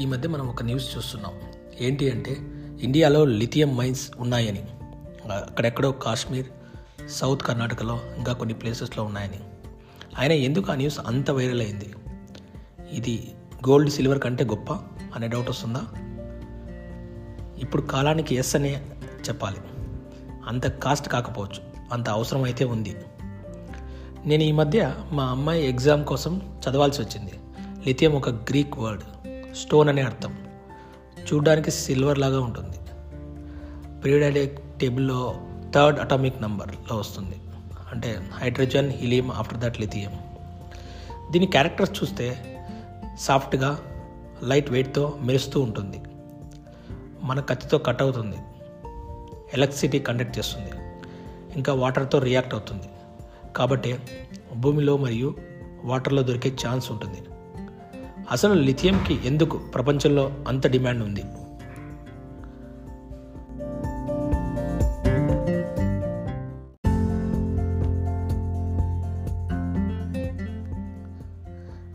ఈ 0.00 0.06
మధ్య 0.06 0.28
మనం 0.28 0.48
ఒక 0.48 0.62
న్యూస్ 0.62 0.96
చూస్తున్నాం. 0.96 1.32
ఏంటి 1.80 2.10
అంటే 2.10 2.36
ఇండియాలో 2.80 3.24
లిథియం 3.24 3.76
మైన్స్ 3.76 4.10
ఉన్నాయని. 4.18 4.64
అక్కడెక్కడో 5.32 5.92
కాశ్మీర్ 5.92 6.46
సౌత్ 7.08 7.42
కర్ణాటకలో 7.42 8.00
ఇంకా 8.16 8.32
కొన్ని 8.32 8.54
ప్లేసెస్లో 8.54 9.04
ఉన్నాయని. 9.04 9.40
ఆయన 10.18 10.32
ఎందుకు 10.32 10.72
ఆ 10.72 10.74
న్యూస్ 10.74 11.00
అంత 11.06 11.30
వైరల్ 11.30 11.60
అయింది? 11.60 11.94
ఇది 12.92 13.34
గోల్డ్ 13.68 13.90
సిల్వర్ 13.90 14.18
కంటే 14.18 14.44
గొప్ప 14.44 14.72
అనే 15.14 15.28
డౌట్ 15.28 15.50
వస్తుందా? 15.50 15.82
ఇప్పుడు 17.58 17.82
కాలానికి 17.82 18.34
ఎస్ 18.34 18.56
అనే 18.56 18.86
చెప్పాలి. 19.28 19.56
అంత 20.46 20.66
కాస్ట్ 20.66 21.08
కాకపోవచ్చు. 21.08 21.62
అంత 21.92 22.08
అవసరం 22.08 22.42
అయితే 22.42 22.64
ఉంది. 22.64 22.96
నేను 24.26 24.42
ఈ 24.42 24.52
మధ్య 24.52 24.94
మా 25.12 25.24
అమ్మాయి 25.24 25.68
ఎగ్జామ్ 25.68 26.04
కోసం 26.04 26.60
చదవాల్సి 26.68 27.02
వచ్చింది. 27.02 27.32
లిథియం 27.86 28.12
ఒక 28.12 28.28
గ్రీక్ 28.30 28.78
వర్డ్ 28.78 29.02
స్టోన్ 29.56 29.88
అనే 29.88 30.02
అర్థం. 30.02 30.38
చూడడానికి 31.32 31.70
సిల్వర్ 31.70 32.18
లాగా 32.18 32.40
ఉంటుంది. 32.40 32.76
పీరియాడిక్ 34.02 34.78
టేబుల్లో 34.80 35.36
థర్డ్ 35.74 36.00
అటామిక్ 36.00 36.42
నంబర్లో 36.42 36.96
వస్తుంది. 36.96 37.40
అంటే 37.92 38.30
hydrogen 38.32 38.90
helium 38.90 39.30
after 39.30 39.58
that 39.58 39.80
lithium. 39.80 40.18
దీని 41.30 41.46
క్యారెక్టర్స్ 41.46 42.02
చూస్తే 42.02 42.58
సాఫ్ట్గా 43.18 43.80
లైట్ 44.42 44.70
వెయిట్తో 44.70 45.18
మెరుస్తూ 45.20 45.60
ఉంటుంది. 45.60 46.02
మన 47.22 47.40
కత్తితో 47.40 47.78
కట్ 47.78 48.02
అవుతుంది. 48.02 48.36
ఎలక్ట్రిసిటీ 49.54 49.98
కండక్ట్ 49.98 50.38
చేస్తుంది. 50.38 50.70
ఇంకా 51.56 51.72
వాటర్తో 51.72 52.18
రియాక్ట్ 52.18 52.54
అవుతుంది. 52.54 52.88
కాబట్టి 53.56 53.98
భూమిలో 54.56 54.96
మరియు 54.96 55.36
వాటర్లో 55.84 56.22
దొరికే 56.22 56.56
ఛాన్స్ 56.66 56.92
ఉంటుంది. 56.92 57.22
అసలు 58.30 58.52
లిథియంకి 58.52 59.18
ఎందుకు 59.24 59.58
ప్రపంచంలో 59.58 60.32
అంత 60.48 60.66
డిమాండ్ 60.66 61.02
ఉంది? 61.02 61.22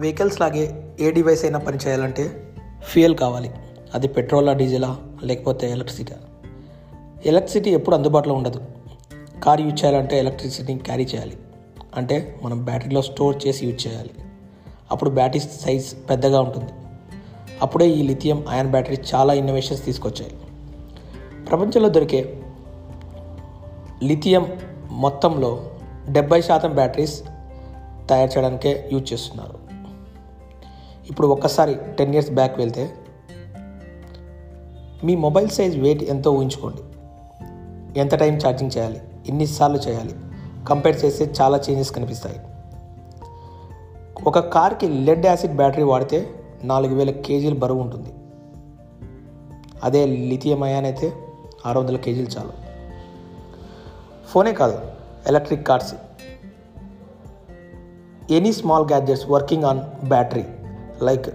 వెహికల్స్ 0.00 0.40
లాగే 0.40 0.94
ఏ 1.00 1.10
డివైస్ 1.10 1.44
అయినా 1.44 1.58
పనిచేయాలంటే 1.58 2.52
ఫ్యూయల్ 2.82 3.16
కావాలి. 3.16 3.50
అది 3.94 4.08
పెట్రోలా 4.08 4.52
డీజిలా 4.52 4.98
లేకపోతే 5.22 5.70
ఎలక్ట్రిసిటీ 5.70 6.12
ఎలక్ట్రిసిటీ 7.26 7.70
ఎప్పుడు 7.70 7.96
అందుబాటులో 7.96 8.34
ఉండదు. 8.34 8.60
కార్ 9.44 9.60
యూజ్ 9.60 9.84
చేయాలంటే 9.84 10.18
ఎలక్ట్రిసిటీని 10.18 10.80
క్యారీ 10.80 11.04
చేయాలి. 11.04 11.38
అంటే 11.94 12.40
మనం 12.42 12.64
బ్యాటరీలో 12.64 13.02
స్టోర్ 13.02 13.46
చేసి 13.46 13.66
యూజ్ 13.66 13.86
చేయాలి. 13.86 14.10
అప్పుడు 14.90 15.10
బ్యాటరీ 15.10 15.40
సైజ్ 15.40 16.10
పెద్దగా 16.10 16.40
ఉంటుంది. 16.40 16.72
అప్పుడే 17.62 17.88
ఈ 17.88 18.02
లిథియం 18.02 18.44
అయాన్ 18.48 18.70
బ్యాటరీ 18.70 18.98
చాలా 19.14 19.34
ఇన్నోవేషన్స్ 19.34 19.84
తీసుకొచ్చాయి. 19.84 20.32
ప్రపంచంలో 21.44 21.88
దొరికే 21.88 22.42
లిథియం 24.02 24.58
మొత్తంలో 24.90 25.70
డెబ్బై 26.08 26.42
శాతం 26.42 26.74
బ్యాటరీస్ 26.74 27.22
తయారు 28.08 28.30
చేయడానికే 28.30 28.88
యూజ్ 28.92 29.12
చేస్తున్నారు. 29.12 29.58
ఇప్పుడు 31.10 31.26
ఒక్కసారి 31.26 31.76
టెన్ 31.98 32.12
ఇయర్స్ 32.12 32.30
బ్యాక్ 32.30 32.58
వెళ్తే 32.58 32.90
మీ 35.04 35.16
మొబైల్ 35.16 35.48
సైజ్ 35.48 35.78
వెయిట్ 35.78 36.02
ఎంతో 36.02 36.32
ఊహించుకోండి. 36.32 36.82
ఎంత 38.00 38.14
టైం 38.14 38.38
ఛార్జింగ్ 38.46 38.70
చేయాలి? 38.78 39.00
ఎన్నిసార్లు 39.28 39.76
చేయాలి? 39.76 40.14
కంపేర్ 40.68 41.04
చేస్తే 41.04 41.32
చాలా 41.40 41.58
చేంజెస్ 41.58 41.92
కనిపిస్తాయి. 41.92 42.40
ఒక 44.22 44.38
కార్కి 44.38 44.88
లెడ్ 44.88 45.26
యాసిడ్ 45.26 45.56
బ్యాటరీ 45.56 45.82
వాడితే 45.82 46.30
నాలుగు 46.64 46.94
వేల 46.94 47.10
కేజీలు 47.10 47.54
బరువు 47.54 47.80
ఉంటుంది. 47.80 48.12
అదే 49.84 50.06
లిథియం 50.06 50.62
అయాన్ 50.62 50.84
అయితే 50.84 51.12
ఆరు 51.66 51.78
వందల 51.78 51.96
కేజీలు 51.96 52.26
చాలు. 52.26 52.52
ఫోనే 54.28 54.52
కాదు 54.52 54.80
electric 55.26 55.66
cars. 55.66 55.94
Any 58.30 58.52
small 58.52 58.84
gadgets 58.84 59.30
working 59.30 59.64
on 59.64 59.80
battery 60.08 60.44
like 61.02 61.28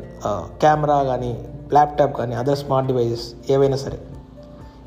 camera 0.62 1.04
కానీ 1.04 1.48
ల్యాప్టాప్ 1.74 2.18
కానీ 2.18 2.36
అదర్ 2.36 2.58
స్మార్ట్ 2.58 2.88
డివైజెస్ 2.88 3.34
ఏవైనా 3.50 3.78
సరే. 3.78 4.00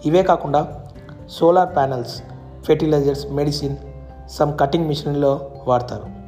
ఇవే 0.07 0.23
కాకుండా 0.23 0.87
solar 1.29 1.77
panels 1.77 2.23
fertilisers 2.65 3.27
medicine 3.27 3.77
some 4.31 4.59
cutting 4.59 4.89
మిషన్లో 4.89 5.51
వాడతారు. 5.67 6.22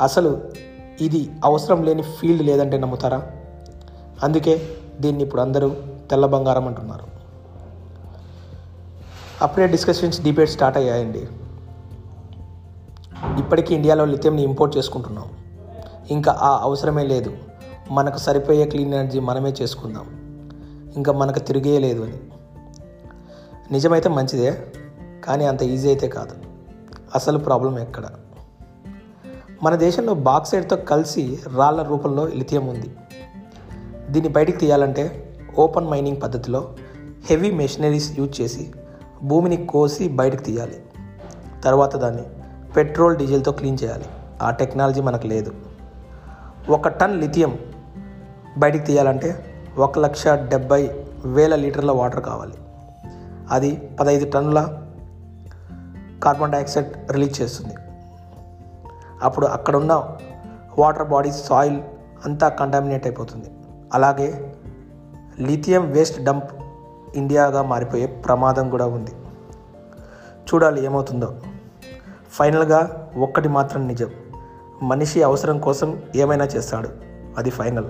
అసలు 0.00 0.40
ఇది 1.00 1.30
అవసరం 1.44 1.82
లేని 1.82 2.02
ఫీల్డ్ 2.02 2.42
లేదంటే 2.42 2.78
నమ్ముతారా? 2.78 3.22
అందుకే 4.22 4.68
దీన్ని 5.00 5.22
ఇప్పుడు 5.22 5.40
అందరూ 5.40 5.76
తెల్ల 6.10 6.26
బంగారం 6.26 6.68
అంటున్నారు. 6.68 7.14
అప్పుడే 9.42 9.66
డిస్కషన్స్ 9.66 10.22
డిబేట్ 10.22 10.50
స్టార్ట్ 10.50 10.78
అయ్యాయండి. 10.78 11.28
ఇప్పటికీ 13.38 13.74
ఇండియాలో 13.74 14.04
లిథియంని 14.04 14.42
ఇంపోర్ట్ 14.42 14.76
చేసుకుంటున్నాం. 14.76 15.30
ఇంకా 16.10 16.32
ఆ 16.32 16.58
అవసరమే 16.62 17.04
లేదు. 17.04 17.36
మనకు 17.90 18.18
సరిపోయే 18.18 18.64
క్లీన్ 18.64 18.94
ఎనర్జీ 18.94 19.20
మనమే 19.20 19.54
చేసుకుందాం. 19.62 20.24
ఇంకా 20.96 21.12
మనకు 21.12 21.38
తిరిగే 21.38 21.78
లేదు 21.78 22.02
అని. 22.02 22.18
నిజమైతే 23.72 24.08
మంచిదే 24.08 24.72
కానీ 25.24 25.44
అంత 25.44 25.62
ఈజీ 25.62 25.88
అయితే 25.88 26.08
కాదు. 26.08 26.36
అసలు 27.14 27.38
ప్రాబ్లం 27.38 27.78
ఎక్కడ? 27.78 28.04
మన 29.64 29.74
దేశంలో 29.74 30.14
బాక్సైడ్తో 30.14 30.76
కలిసి 30.76 31.38
రాళ్ళ 31.56 31.82
రూపంలో 31.82 32.26
లిథియం 32.26 32.66
ఉంది. 32.66 32.96
దీన్ని 34.10 34.28
బయటికి 34.28 34.58
తీయాలంటే 34.58 35.34
ఓపెన్ 35.58 35.88
మైనింగ్ 35.88 36.22
పద్ధతిలో 36.22 36.74
హెవీ 37.26 37.50
మెషినరీస్ 37.50 38.18
యూజ్ 38.18 38.40
చేసి 38.40 38.72
భూమిని 39.22 39.66
కోసి 39.66 40.08
బయటకు 40.08 40.42
తీయాలి. 40.42 40.82
తర్వాత 41.64 41.96
దాన్ని 41.96 42.22
పెట్రోల్ 42.76 43.16
డీజిల్తో 43.16 43.52
క్లీన్ 43.52 43.78
చేయాలి. 43.84 44.04
ఆ 44.42 44.50
టెక్నాలజీ 44.50 45.00
మనకు 45.00 45.26
లేదు. 45.26 45.54
ఒక 46.68 46.88
టన్ 46.88 47.20
లిథియం 47.20 47.58
బయటికి 48.58 48.84
తీయాలంటే 48.84 49.44
ఒక 49.78 49.98
లక్ష 49.98 50.28
డెబ్బై 50.28 50.90
వేల 51.24 51.54
లీటర్ల 51.54 51.90
వాటర్ 51.90 52.22
కావాలి. 52.22 52.54
అది 53.50 53.76
పదహైదు 54.00 54.30
టన్నుల 54.30 54.78
కార్బన్ 56.22 56.52
డైఆక్సైడ్ 56.52 57.12
రిలీజ్ 57.12 57.42
చేస్తుంది. 57.42 57.74
అప్పుడు 59.24 59.46
అక్కడున్న 59.46 60.16
వాటర్ 60.78 61.08
బాడీస్ 61.08 61.46
సాయిల్ 61.46 61.80
అంతా 62.24 62.48
కంటామినేట్ 62.48 63.06
అయిపోతుంది. 63.06 63.50
అలాగే 63.94 64.54
లిథియం 65.40 65.90
వేస్ట్ 65.90 66.22
డంప్ 66.22 66.52
ఇండియాగా 67.14 67.62
మారిపోయే 67.62 68.06
ప్రమాదం 68.06 68.70
కూడా 68.70 68.86
ఉంది. 68.86 69.10
చూడాలి 70.54 70.84
ఏమవుతుందో. 70.84 71.34
ఫైనల్గా 72.30 73.10
ఒక్కటి 73.16 73.48
మాత్రం 73.48 73.86
నిజం. 73.86 74.10
మనిషి 74.82 75.22
అవసరం 75.22 75.58
కోసం 75.58 76.02
ఏమైనా 76.16 76.44
చేస్తాడు. 76.44 76.88
అది 77.38 77.50
ఫైనల్. 77.50 77.86